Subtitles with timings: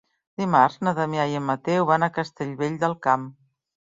[0.43, 3.29] Dimarts na Damià i en Mateu van a Castellvell del Camp.